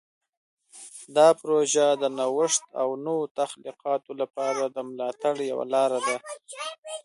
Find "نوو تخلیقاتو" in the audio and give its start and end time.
3.05-4.11